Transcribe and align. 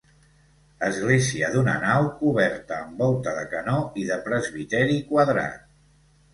Església 0.87 1.49
d'una 1.55 1.75
nau, 1.83 2.09
coberta 2.23 2.81
amb 2.87 3.05
volta 3.05 3.37
de 3.41 3.45
canó, 3.55 3.79
i 4.03 4.09
de 4.11 4.21
presbiteri 4.27 5.01
quadrat. 5.15 5.65